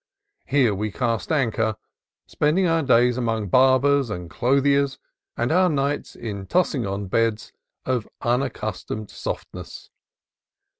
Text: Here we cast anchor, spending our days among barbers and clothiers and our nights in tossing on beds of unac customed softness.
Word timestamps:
Here 0.47 0.73
we 0.73 0.91
cast 0.91 1.31
anchor, 1.31 1.75
spending 2.25 2.65
our 2.65 2.81
days 2.81 3.17
among 3.17 3.49
barbers 3.49 4.09
and 4.09 4.31
clothiers 4.31 4.97
and 5.37 5.51
our 5.51 5.69
nights 5.69 6.15
in 6.15 6.47
tossing 6.47 6.87
on 6.87 7.05
beds 7.05 7.53
of 7.85 8.09
unac 8.19 8.55
customed 8.55 9.11
softness. 9.11 9.91